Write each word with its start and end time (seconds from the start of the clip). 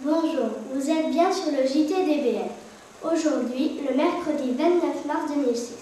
Bonjour, 0.00 0.50
vous 0.72 0.90
êtes 0.90 1.10
bien 1.10 1.32
sur 1.32 1.50
le 1.50 1.66
JTDBL. 1.66 2.46
Aujourd'hui, 3.02 3.80
le 3.82 3.96
mercredi 3.96 4.52
29 4.56 5.04
mars 5.06 5.32
2006, 5.34 5.72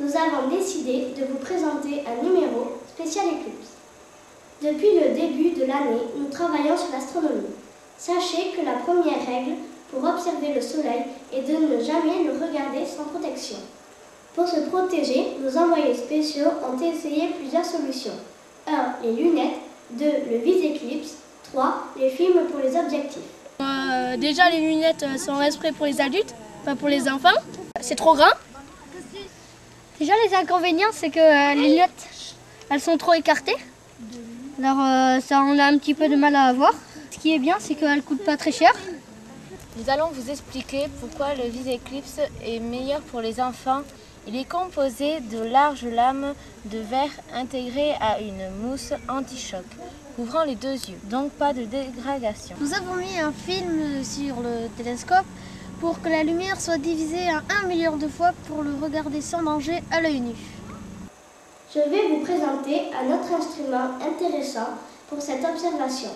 nous 0.00 0.10
avons 0.14 0.54
décidé 0.54 1.14
de 1.18 1.24
vous 1.24 1.38
présenter 1.38 2.04
un 2.06 2.22
numéro 2.22 2.72
spécial 2.86 3.24
éclipse. 3.24 3.72
Depuis 4.60 5.00
le 5.00 5.14
début 5.14 5.58
de 5.58 5.64
l'année, 5.64 6.02
nous 6.18 6.26
travaillons 6.26 6.76
sur 6.76 6.92
l'astronomie. 6.92 7.56
Sachez 7.96 8.50
que 8.54 8.66
la 8.66 8.74
première 8.84 9.24
règle 9.24 9.52
pour 9.90 10.04
observer 10.04 10.52
le 10.54 10.60
Soleil 10.60 11.04
est 11.32 11.48
de 11.48 11.56
ne 11.56 11.82
jamais 11.82 12.22
le 12.22 12.32
regarder 12.32 12.84
sans 12.84 13.04
protection. 13.04 13.56
Pour 14.34 14.46
se 14.46 14.60
protéger, 14.68 15.38
nos 15.42 15.56
envoyés 15.56 15.94
spéciaux 15.94 16.50
ont 16.70 16.78
essayé 16.78 17.30
plusieurs 17.38 17.64
solutions. 17.64 18.18
1. 18.66 18.96
Les 19.04 19.12
lunettes. 19.12 19.56
2. 19.92 20.04
Le 20.30 20.36
vise-éclipse. 20.36 21.14
3. 21.50 21.74
Les 21.98 22.10
films 22.10 22.44
pour 22.50 22.60
les 22.60 22.76
objectifs. 22.76 23.22
Euh, 24.14 24.16
déjà, 24.16 24.50
les 24.50 24.60
lunettes 24.60 25.02
euh, 25.02 25.18
sont 25.18 25.40
exprès 25.40 25.72
pour 25.72 25.86
les 25.86 26.00
adultes, 26.00 26.34
pas 26.64 26.74
pour 26.74 26.88
les 26.88 27.08
enfants. 27.08 27.28
C'est 27.80 27.94
trop 27.96 28.14
grand. 28.14 28.32
Déjà, 29.98 30.12
les 30.26 30.34
inconvénients, 30.34 30.92
c'est 30.92 31.10
que 31.10 31.20
euh, 31.20 31.54
les 31.54 31.68
lunettes, 31.68 32.08
elles 32.70 32.80
sont 32.80 32.96
trop 32.96 33.14
écartées. 33.14 33.56
Alors, 34.58 34.80
euh, 34.80 35.20
ça, 35.20 35.42
on 35.42 35.58
a 35.58 35.64
un 35.64 35.78
petit 35.78 35.94
peu 35.94 36.08
de 36.08 36.16
mal 36.16 36.34
à 36.36 36.52
voir. 36.52 36.72
Ce 37.10 37.18
qui 37.18 37.34
est 37.34 37.38
bien, 37.38 37.56
c'est 37.58 37.74
qu'elles 37.74 37.96
ne 37.96 38.02
coûtent 38.02 38.24
pas 38.24 38.36
très 38.36 38.52
cher. 38.52 38.72
Nous 39.76 39.90
allons 39.90 40.08
vous 40.12 40.30
expliquer 40.30 40.86
pourquoi 41.00 41.34
le 41.34 41.48
vis-éclipse 41.48 42.20
est 42.44 42.60
meilleur 42.60 43.00
pour 43.00 43.20
les 43.20 43.40
enfants. 43.40 43.80
Il 44.26 44.36
est 44.36 44.48
composé 44.48 45.20
de 45.20 45.38
larges 45.42 45.84
lames 45.84 46.34
de 46.64 46.78
verre 46.78 47.10
intégrées 47.34 47.92
à 48.00 48.20
une 48.20 48.48
mousse 48.62 48.94
anti-choc, 49.08 49.64
couvrant 50.16 50.44
les 50.44 50.54
deux 50.54 50.72
yeux, 50.72 50.98
donc 51.04 51.30
pas 51.32 51.52
de 51.52 51.64
dégradation. 51.64 52.56
Nous 52.58 52.72
avons 52.72 52.94
mis 52.94 53.18
un 53.18 53.32
film 53.32 54.02
sur 54.02 54.40
le 54.40 54.68
télescope 54.78 55.26
pour 55.80 56.00
que 56.00 56.08
la 56.08 56.24
lumière 56.24 56.58
soit 56.58 56.78
divisée 56.78 57.28
en 57.28 57.42
un 57.54 57.66
million 57.68 57.98
de 57.98 58.08
fois 58.08 58.32
pour 58.48 58.62
le 58.62 58.74
regarder 58.82 59.20
sans 59.20 59.42
danger 59.42 59.82
à 59.90 60.00
l'œil 60.00 60.20
nu. 60.20 60.34
Je 61.74 61.80
vais 61.80 62.08
vous 62.08 62.24
présenter 62.24 62.82
un 62.94 63.14
autre 63.14 63.30
instrument 63.34 63.90
intéressant 64.00 64.70
pour 65.08 65.20
cette 65.20 65.44
observation, 65.44 66.10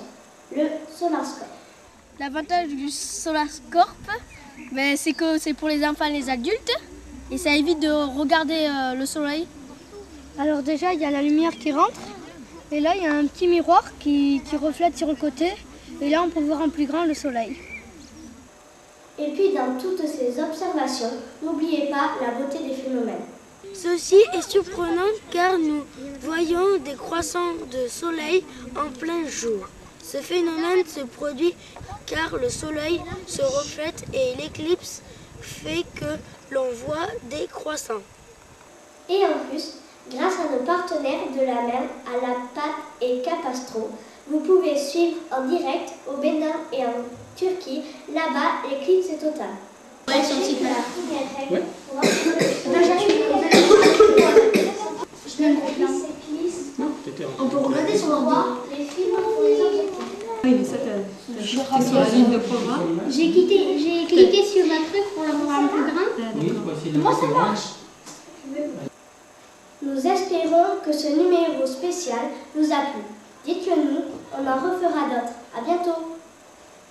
le 0.56 0.64
solarscope. 0.96 1.48
L'avantage 2.18 2.68
du 2.68 2.88
Solascope, 2.88 4.10
ben, 4.72 4.96
c'est 4.96 5.12
que 5.12 5.38
c'est 5.38 5.54
pour 5.54 5.68
les 5.68 5.86
enfants 5.86 6.06
et 6.06 6.12
les 6.12 6.30
adultes. 6.30 6.72
Et 7.30 7.38
ça 7.38 7.54
évite 7.54 7.80
de 7.80 7.90
regarder 8.18 8.68
euh, 8.68 8.94
le 8.94 9.06
soleil. 9.06 9.46
Alors 10.38 10.62
déjà, 10.62 10.94
il 10.94 11.00
y 11.00 11.04
a 11.04 11.10
la 11.10 11.22
lumière 11.22 11.52
qui 11.52 11.72
rentre. 11.72 12.00
Et 12.72 12.80
là, 12.80 12.94
il 12.96 13.02
y 13.02 13.06
a 13.06 13.14
un 13.14 13.26
petit 13.26 13.48
miroir 13.48 13.84
qui, 13.98 14.40
qui 14.48 14.56
reflète 14.56 14.96
sur 14.96 15.08
le 15.08 15.14
côté. 15.14 15.52
Et 16.00 16.10
là, 16.10 16.22
on 16.22 16.30
peut 16.30 16.40
voir 16.40 16.62
en 16.62 16.68
plus 16.68 16.86
grand 16.86 17.04
le 17.04 17.14
soleil. 17.14 17.56
Et 19.18 19.32
puis 19.32 19.52
dans 19.52 19.76
toutes 19.78 20.06
ces 20.06 20.40
observations, 20.40 21.10
n'oubliez 21.42 21.90
pas 21.90 22.12
la 22.20 22.30
beauté 22.38 22.58
des 22.62 22.74
phénomènes. 22.74 23.24
Ceci 23.74 24.16
est 24.32 24.48
surprenant 24.48 25.10
car 25.30 25.58
nous 25.58 25.82
voyons 26.20 26.78
des 26.84 26.94
croissants 26.94 27.54
de 27.70 27.88
soleil 27.88 28.44
en 28.76 28.90
plein 28.96 29.26
jour. 29.26 29.68
Ce 30.02 30.18
phénomène 30.18 30.86
se 30.86 31.00
produit 31.00 31.54
car 32.06 32.36
le 32.36 32.48
soleil 32.48 33.00
se 33.26 33.42
reflète 33.42 34.04
et 34.14 34.40
l'éclipse 34.40 35.02
fait 35.40 35.84
que 35.94 36.18
l'on 36.50 36.70
voit 36.86 37.08
des 37.24 37.46
croissants. 37.46 38.02
Et 39.08 39.24
en 39.24 39.38
plus, 39.48 39.78
grâce 40.10 40.34
à 40.34 40.50
nos 40.52 40.62
partenaires 40.64 41.30
de 41.34 41.40
la 41.40 41.62
mer, 41.62 41.82
à 42.06 42.12
la 42.26 42.34
PAT 42.54 42.76
et 43.00 43.22
Capastro, 43.22 43.90
vous 44.28 44.40
pouvez 44.40 44.76
suivre 44.76 45.16
en 45.30 45.46
direct 45.46 45.94
au 46.06 46.18
Bénin 46.18 46.52
et 46.72 46.84
en 46.84 46.92
Turquie. 47.36 47.84
Là-bas, 48.12 48.68
l'éclipse 48.68 49.08
est 49.10 49.18
totale. 49.18 49.56
Ouais, 50.06 50.20
petit 50.20 50.56
On 57.40 57.48
peut 57.48 57.58
regarder 57.58 57.96
sur 57.96 58.08
l'ordi. 58.08 58.34
les 58.70 58.84
films 58.84 59.14
J'ai 63.10 63.30
cliqué, 63.32 63.78
j'ai 63.78 64.06
cliqué 64.06 64.44
sur 64.44 64.64
un 64.64 64.82
truc 64.84 65.14
pour 65.14 65.24
le 65.24 65.32
voir 65.32 65.60
en 65.60 65.68
plus 65.68 65.82
grand. 65.82 66.08
Ah. 66.18 66.98
Moi, 66.98 67.12
ça 67.14 67.26
marche. 67.26 67.66
Nous 69.82 70.06
espérons 70.06 70.80
que 70.84 70.92
ce 70.92 71.08
numéro 71.08 71.66
spécial 71.66 72.30
vous 72.54 72.72
a 72.72 72.80
plu. 72.92 73.02
Dites-le 73.44 73.76
nous, 73.76 74.02
on 74.32 74.46
en 74.46 74.54
refera 74.54 75.08
d'autres. 75.08 75.34
À 75.56 75.62
bientôt. 75.64 76.17